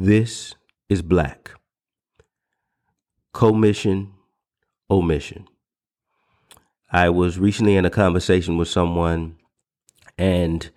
This 0.00 0.54
is 0.88 1.02
black. 1.02 1.50
Commission, 3.34 4.12
omission. 4.88 5.48
I 6.92 7.08
was 7.08 7.36
recently 7.36 7.74
in 7.74 7.84
a 7.84 7.90
conversation 7.90 8.56
with 8.58 8.68
someone, 8.68 9.38
and 10.16 10.70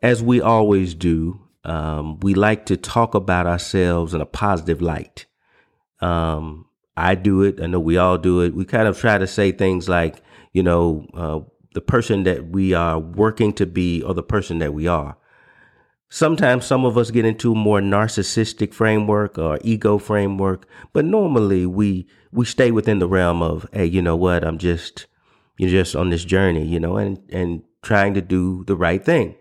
as 0.00 0.22
we 0.22 0.40
always 0.40 0.94
do, 0.94 1.38
um, 1.64 2.18
we 2.20 2.32
like 2.32 2.64
to 2.66 2.78
talk 2.78 3.14
about 3.14 3.46
ourselves 3.46 4.14
in 4.14 4.22
a 4.22 4.26
positive 4.26 4.80
light. 4.80 5.26
Um, 6.00 6.64
I 6.96 7.14
do 7.14 7.42
it. 7.42 7.60
I 7.60 7.66
know 7.66 7.78
we 7.78 7.98
all 7.98 8.16
do 8.16 8.40
it. 8.40 8.54
We 8.54 8.64
kind 8.64 8.88
of 8.88 8.98
try 8.98 9.18
to 9.18 9.26
say 9.26 9.52
things 9.52 9.86
like, 9.86 10.22
you 10.54 10.62
know, 10.62 11.06
uh, 11.12 11.40
the 11.74 11.82
person 11.82 12.22
that 12.22 12.46
we 12.48 12.72
are 12.72 12.98
working 12.98 13.52
to 13.52 13.66
be 13.66 14.02
or 14.02 14.14
the 14.14 14.22
person 14.22 14.60
that 14.60 14.72
we 14.72 14.86
are. 14.86 15.18
Sometimes 16.14 16.66
some 16.66 16.84
of 16.84 16.98
us 16.98 17.10
get 17.10 17.24
into 17.24 17.52
a 17.52 17.54
more 17.54 17.80
narcissistic 17.80 18.74
framework 18.74 19.38
or 19.38 19.58
ego 19.62 19.96
framework, 19.96 20.66
but 20.92 21.06
normally 21.06 21.64
we 21.64 22.06
we 22.30 22.44
stay 22.44 22.70
within 22.70 22.98
the 22.98 23.08
realm 23.08 23.40
of, 23.40 23.66
hey, 23.72 23.86
you 23.86 24.02
know 24.02 24.14
what? 24.14 24.44
I'm 24.44 24.58
just 24.58 25.06
you're 25.56 25.70
just 25.70 25.96
on 25.96 26.10
this 26.10 26.26
journey, 26.26 26.66
you 26.66 26.78
know, 26.78 26.98
and 26.98 27.18
and 27.30 27.62
trying 27.80 28.12
to 28.12 28.20
do 28.20 28.62
the 28.66 28.76
right 28.76 29.02
thing. 29.02 29.36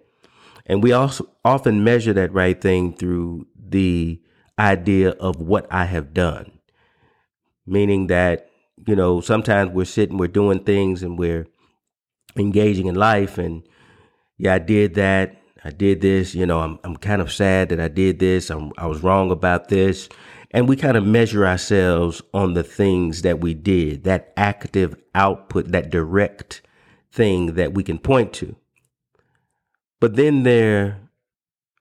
And 0.65 0.81
we 0.81 0.93
also 0.93 1.27
often 1.43 1.83
measure 1.83 2.13
that 2.13 2.31
right 2.31 2.59
thing 2.61 2.93
through 2.93 3.47
the 3.53 4.21
idea 4.57 5.09
of 5.09 5.41
what 5.41 5.67
I 5.69 5.83
have 5.83 6.13
done. 6.13 6.57
Meaning 7.65 8.07
that, 8.07 8.49
you 8.87 8.95
know, 8.95 9.19
sometimes 9.19 9.71
we're 9.71 9.83
sitting, 9.83 10.17
we're 10.17 10.27
doing 10.27 10.63
things 10.63 11.03
and 11.03 11.19
we're 11.19 11.47
engaging 12.37 12.87
in 12.87 12.95
life 12.95 13.37
and 13.37 13.63
yeah, 14.37 14.53
I 14.53 14.59
did 14.59 14.93
that. 14.93 15.40
I 15.63 15.69
did 15.69 16.01
this, 16.01 16.33
you 16.33 16.45
know, 16.45 16.59
I'm 16.59 16.79
I'm 16.83 16.95
kind 16.97 17.21
of 17.21 17.31
sad 17.31 17.69
that 17.69 17.79
I 17.79 17.87
did 17.87 18.19
this. 18.19 18.49
I'm, 18.49 18.71
I 18.77 18.87
was 18.87 19.03
wrong 19.03 19.31
about 19.31 19.69
this. 19.69 20.09
And 20.53 20.67
we 20.67 20.75
kind 20.75 20.97
of 20.97 21.05
measure 21.05 21.47
ourselves 21.47 22.21
on 22.33 22.55
the 22.55 22.63
things 22.63 23.21
that 23.21 23.39
we 23.39 23.53
did, 23.53 24.03
that 24.03 24.33
active 24.35 24.95
output, 25.15 25.71
that 25.71 25.89
direct 25.89 26.61
thing 27.11 27.55
that 27.55 27.73
we 27.73 27.83
can 27.83 27.97
point 27.97 28.33
to. 28.33 28.55
But 30.01 30.15
then 30.15 30.43
there, 30.43 30.99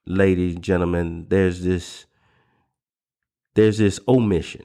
ladies, 0.07 0.55
and 0.55 0.63
gentlemen, 0.63 1.27
there's 1.31 1.63
this 1.63 2.07
there's 3.55 3.79
this 3.79 3.99
omission. 4.07 4.65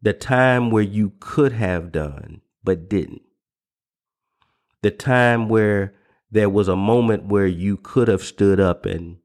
The 0.00 0.12
time 0.14 0.70
where 0.70 0.82
you 0.82 1.12
could 1.20 1.52
have 1.52 1.92
done 1.92 2.40
but 2.62 2.88
didn't. 2.88 3.22
The 4.82 4.90
time 4.90 5.48
where 5.48 5.94
there 6.34 6.50
was 6.50 6.66
a 6.66 6.74
moment 6.74 7.26
where 7.26 7.46
you 7.46 7.76
could 7.76 8.08
have 8.08 8.22
stood 8.22 8.58
up 8.58 8.84
and 8.84 9.18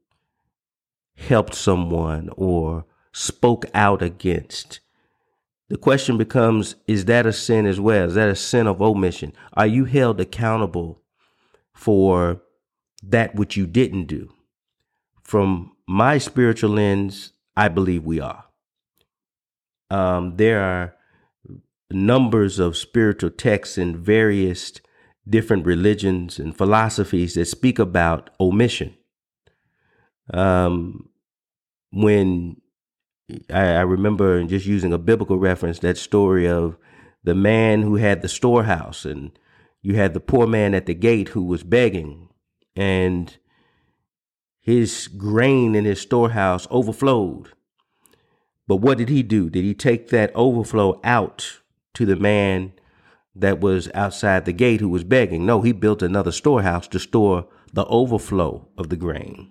helped 1.16 1.54
someone 1.56 2.30
or 2.36 2.86
spoke 3.12 3.66
out 3.74 4.00
against. 4.00 4.78
The 5.68 5.76
question 5.76 6.16
becomes 6.16 6.76
is 6.86 7.06
that 7.06 7.26
a 7.26 7.32
sin 7.32 7.66
as 7.66 7.80
well? 7.80 8.06
Is 8.06 8.14
that 8.14 8.28
a 8.28 8.36
sin 8.36 8.68
of 8.68 8.80
omission? 8.80 9.32
Are 9.54 9.66
you 9.66 9.86
held 9.86 10.20
accountable 10.20 11.02
for 11.74 12.42
that 13.02 13.34
which 13.34 13.56
you 13.56 13.66
didn't 13.66 14.04
do? 14.04 14.32
From 15.24 15.72
my 15.88 16.18
spiritual 16.18 16.70
lens, 16.70 17.32
I 17.56 17.66
believe 17.66 18.04
we 18.04 18.20
are. 18.20 18.44
Um, 19.90 20.36
there 20.36 20.60
are 20.60 20.94
numbers 21.90 22.60
of 22.60 22.76
spiritual 22.76 23.30
texts 23.30 23.76
in 23.76 23.96
various 23.96 24.80
different 25.30 25.64
religions 25.64 26.38
and 26.38 26.56
philosophies 26.56 27.34
that 27.34 27.46
speak 27.46 27.78
about 27.78 28.30
omission. 28.40 28.94
Um, 30.32 31.08
when 31.92 32.60
I, 33.52 33.60
I 33.60 33.80
remember 33.82 34.42
just 34.44 34.66
using 34.66 34.92
a 34.92 34.98
biblical 34.98 35.38
reference, 35.38 35.78
that 35.80 35.96
story 35.96 36.48
of 36.48 36.76
the 37.22 37.34
man 37.34 37.82
who 37.82 37.96
had 37.96 38.22
the 38.22 38.28
storehouse, 38.28 39.04
and 39.04 39.38
you 39.82 39.94
had 39.94 40.14
the 40.14 40.20
poor 40.20 40.46
man 40.46 40.74
at 40.74 40.86
the 40.86 40.94
gate 40.94 41.30
who 41.30 41.44
was 41.44 41.62
begging, 41.62 42.28
and 42.76 43.36
his 44.60 45.08
grain 45.08 45.74
in 45.74 45.84
his 45.84 46.00
storehouse 46.00 46.66
overflowed. 46.70 47.52
But 48.66 48.76
what 48.76 48.98
did 48.98 49.08
he 49.08 49.22
do? 49.22 49.50
Did 49.50 49.64
he 49.64 49.74
take 49.74 50.10
that 50.10 50.32
overflow 50.34 51.00
out 51.02 51.60
to 51.94 52.06
the 52.06 52.16
man 52.16 52.72
that 53.34 53.60
was 53.60 53.88
outside 53.94 54.44
the 54.44 54.52
gate 54.52 54.80
who 54.80 54.88
was 54.88 55.04
begging. 55.04 55.46
No, 55.46 55.62
he 55.62 55.72
built 55.72 56.02
another 56.02 56.32
storehouse 56.32 56.88
to 56.88 56.98
store 56.98 57.46
the 57.72 57.86
overflow 57.86 58.68
of 58.76 58.88
the 58.88 58.96
grain. 58.96 59.50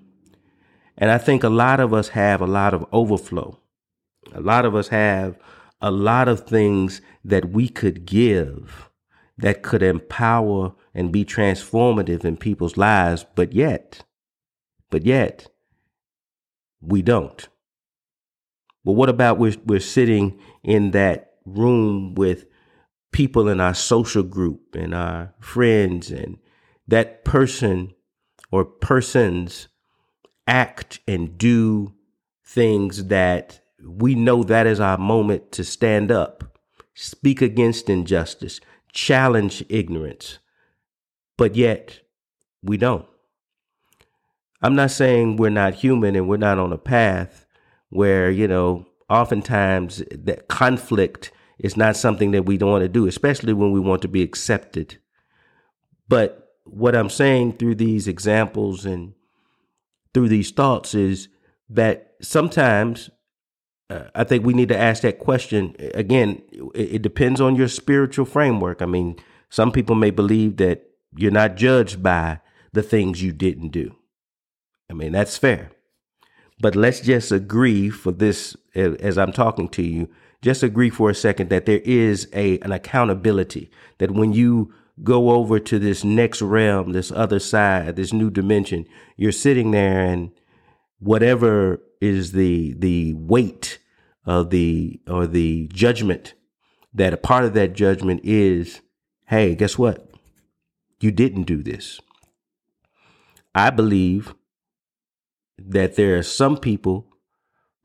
And 0.98 1.10
I 1.10 1.18
think 1.18 1.44
a 1.44 1.50
lot 1.50 1.80
of 1.80 1.94
us 1.94 2.10
have 2.10 2.42
a 2.42 2.48
lot 2.48 2.74
of 2.74 2.86
overflow. 2.92 3.60
A 4.34 4.42
lot 4.42 4.66
of 4.66 4.76
us 4.76 4.90
have 4.90 5.38
a 5.82 5.92
lot 5.92 6.28
of 6.28 6.42
things 6.42 7.02
that 7.24 7.52
we 7.52 7.70
could 7.70 8.06
give 8.06 8.90
that 9.38 9.64
could 9.64 9.82
empower 9.82 10.74
and 10.94 11.12
be 11.12 11.24
transformative 11.24 12.26
in 12.26 12.36
people's 12.36 12.76
lives, 12.76 13.26
but 13.36 13.54
yet, 13.54 14.04
but 14.90 15.06
yet, 15.06 15.48
we 16.82 17.02
don't. 17.02 17.48
But 18.84 18.94
what 18.94 19.08
about 19.08 19.38
we're, 19.38 19.56
we're 19.66 19.80
sitting 19.80 20.38
in 20.64 20.92
that 20.92 21.36
room 21.46 22.16
with 22.16 22.46
people 23.12 23.48
in 23.48 23.60
our 23.60 23.74
social 23.74 24.24
group 24.24 24.76
and 24.76 24.94
our 24.94 25.34
friends 25.40 26.12
and 26.12 26.38
that 26.88 27.24
person 27.26 27.94
or 28.52 28.66
persons 28.66 29.68
act 30.48 31.00
and 31.08 31.38
do 31.38 31.94
things 32.44 33.06
that 33.06 33.62
we 33.84 34.16
know 34.16 34.44
that 34.44 34.68
is 34.68 34.80
our 34.80 34.98
moment 34.98 35.52
to 35.54 35.64
stand 35.64 36.12
up, 36.12 36.58
speak 36.94 37.42
against 37.42 37.90
injustice, 37.90 38.60
challenge 38.92 39.64
ignorance, 39.70 40.40
but 41.38 41.56
yet 41.56 42.02
we 42.64 42.78
don't. 42.78 43.06
I'm 44.62 44.76
not 44.76 44.92
saying 44.92 45.38
we're 45.38 45.50
not 45.50 45.76
human 45.76 46.16
and 46.16 46.28
we're 46.28 46.38
not 46.38 46.60
on 46.60 46.74
a 46.74 46.78
path 46.78 47.46
where, 47.90 48.30
you 48.30 48.48
know, 48.48 48.86
oftentimes 49.10 50.04
that 50.12 50.48
conflict 50.48 51.32
it's 51.60 51.78
not 51.78 51.98
something 51.98 52.32
that 52.32 52.46
we 52.46 52.58
don't 52.58 52.72
want 52.72 52.84
to 52.84 52.90
do, 52.90 53.06
especially 53.06 53.54
when 53.54 53.72
we 53.72 53.80
want 53.80 54.02
to 54.04 54.08
be 54.08 54.24
accepted. 54.24 54.98
But 56.08 56.56
what 56.64 56.96
I'm 56.96 57.10
saying 57.10 57.54
through 57.54 57.76
these 57.76 58.08
examples 58.08 58.86
and 58.86 59.14
through 60.14 60.30
these 60.30 60.52
thoughts 60.52 60.96
is 60.96 61.28
that 61.70 62.16
sometimes 62.22 63.10
uh, 63.90 64.04
I 64.16 64.24
think 64.24 64.46
we 64.46 64.54
need 64.54 64.70
to 64.70 64.78
ask 64.78 65.02
that 65.02 65.20
question 65.20 65.76
again. 65.94 66.42
It, 66.74 66.96
it 66.96 67.02
depends 67.02 67.42
on 67.42 67.56
your 67.56 67.68
spiritual 67.68 68.26
framework. 68.26 68.82
I 68.82 68.86
mean, 68.86 69.18
some 69.50 69.72
people 69.72 69.96
may 69.96 70.12
believe 70.12 70.58
that 70.58 70.84
you're 71.16 71.32
not 71.32 71.56
judged 71.56 72.02
by 72.02 72.40
the 72.72 72.84
things 72.84 73.24
you 73.24 73.32
didn't 73.32 73.70
do. 73.70 73.96
I 74.90 74.94
mean, 74.94 75.12
that's 75.12 75.38
fair. 75.38 75.72
But 76.60 76.76
let's 76.76 77.00
just 77.00 77.32
agree 77.32 77.90
for 77.90 78.12
this 78.12 78.56
as 78.76 79.18
I'm 79.18 79.32
talking 79.32 79.70
to 79.70 79.82
you 79.82 80.10
just 80.42 80.64
agree 80.64 80.90
for 80.90 81.10
a 81.10 81.16
second 81.16 81.50
that 81.50 81.66
there 81.66 81.82
is 81.84 82.28
a 82.34 82.60
an 82.60 82.72
accountability 82.72 83.70
that 83.98 84.12
when 84.12 84.34
you 84.34 84.74
go 85.04 85.32
over 85.32 85.60
to 85.60 85.80
this 85.80 86.04
next 86.04 86.42
realm, 86.42 86.92
this 86.92 87.12
other 87.12 87.40
side, 87.40 87.96
this 87.96 88.14
new 88.14 88.30
dimension, 88.30 88.86
you're 89.16 89.32
sitting 89.32 89.72
there 89.72 90.02
and 90.02 90.32
whatever 91.00 91.82
is 92.02 92.32
the 92.32 92.74
the 92.78 93.14
weight 93.14 93.80
of 94.26 94.50
the 94.50 95.00
or 95.08 95.28
the 95.28 95.68
judgment 95.74 96.34
that 96.94 97.14
a 97.14 97.18
part 97.18 97.46
of 97.46 97.54
that 97.54 97.74
judgment 97.74 98.22
is, 98.24 98.82
hey, 99.28 99.56
guess 99.56 99.78
what? 99.78 100.10
You 101.00 101.12
didn't 101.12 101.44
do 101.44 101.62
this. 101.62 102.00
I 103.54 103.70
believe 103.70 104.34
that 105.58 105.96
there 105.96 106.18
are 106.18 106.24
some 106.24 106.58
people 106.58 107.08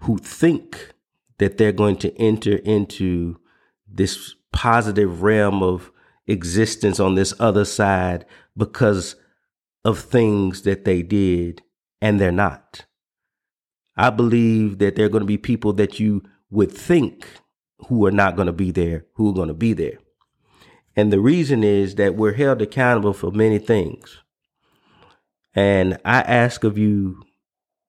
who 0.01 0.19
think 0.19 0.94
that 1.39 1.59
they're 1.59 1.73
going 1.73 1.97
to 1.97 2.17
enter 2.21 2.57
into 2.57 3.39
this 3.89 4.35
positive 4.53 5.23
realm 5.23 5.63
of 5.63 5.91
existence 6.27 7.01
on 7.01 7.15
this 7.15 7.35
other 7.39 7.65
side 7.65 8.25
because 8.57 9.17
of 9.85 9.99
things 9.99 10.63
that 10.63 10.85
they 10.85 11.03
did 11.03 11.63
and 12.01 12.21
they're 12.21 12.33
not. 12.33 12.87
I 13.97 14.11
believe 14.11 14.79
that 14.79 14.97
there 14.97 15.07
are 15.07 15.11
going 15.11 15.23
to 15.23 15.27
be 15.27 15.39
people 15.39 15.73
that 15.75 16.01
you 16.01 16.23
would 16.51 16.73
think 16.73 17.27
who 17.89 18.07
are 18.07 18.11
not 18.11 18.37
going 18.37 18.47
to 18.47 18.53
be 18.53 18.71
there, 18.71 19.07
who 19.15 19.31
are 19.31 19.35
going 19.35 19.49
to 19.49 19.55
be 19.55 19.73
there. 19.73 19.99
And 20.97 21.13
the 21.13 21.21
reason 21.21 21.65
is 21.65 21.97
that 21.97 22.15
we're 22.15 22.35
held 22.35 22.63
accountable 22.63 23.13
for 23.13 23.31
many 23.31 23.59
things. 23.59 24.19
And 25.55 25.99
I 26.05 26.21
ask 26.21 26.65
of 26.65 26.79
you 26.79 27.23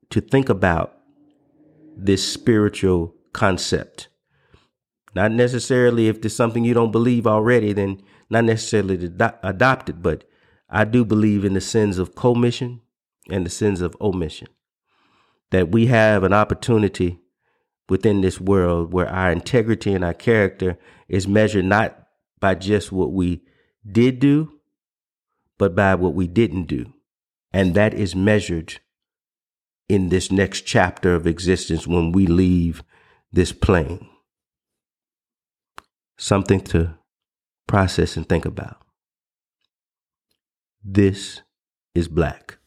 to 0.10 0.22
think 0.22 0.50
about 0.50 0.98
this 1.96 2.28
spiritual 2.28 3.15
concept. 3.36 4.10
Not 5.16 5.32
necessarily 5.34 6.08
if 6.10 6.22
there's 6.22 6.36
something 6.36 6.66
you 6.66 6.74
don't 6.76 6.92
believe 6.92 7.28
already, 7.28 7.74
then 7.74 8.02
not 8.30 8.46
necessarily 8.46 8.98
to 8.98 9.40
adopt 9.44 9.90
it, 9.90 10.02
but 10.02 10.26
I 10.70 10.86
do 10.86 11.06
believe 11.06 11.46
in 11.46 11.54
the 11.56 11.62
sins 11.62 12.00
of 12.00 12.16
commission 12.16 12.82
and 13.32 13.46
the 13.46 13.52
sins 13.52 13.82
of 13.82 13.96
omission. 14.02 14.48
that 15.52 15.72
we 15.72 15.88
have 15.88 16.24
an 16.24 16.34
opportunity 16.34 17.20
within 17.90 18.22
this 18.22 18.42
world 18.42 18.94
where 18.94 19.10
our 19.10 19.32
integrity 19.32 19.94
and 19.94 20.04
our 20.04 20.14
character 20.14 20.78
is 21.08 21.28
measured 21.28 21.66
not 21.66 22.08
by 22.40 22.56
just 22.56 22.92
what 22.92 23.14
we 23.14 23.42
did 23.90 24.20
do, 24.20 24.52
but 25.58 25.76
by 25.76 25.96
what 25.96 26.14
we 26.14 26.28
didn't 26.28 26.66
do. 26.66 26.94
And 27.54 27.76
that 27.76 27.94
is 27.94 28.16
measured 28.16 28.80
in 29.88 30.10
this 30.10 30.32
next 30.32 30.62
chapter 30.62 31.16
of 31.16 31.28
existence 31.28 31.88
when 31.88 32.12
we 32.12 32.28
leave 32.28 32.84
this 33.36 33.52
plane. 33.52 34.08
Something 36.18 36.62
to 36.72 36.96
process 37.68 38.16
and 38.16 38.28
think 38.28 38.46
about. 38.46 38.78
This 40.82 41.42
is 41.94 42.08
black. 42.08 42.58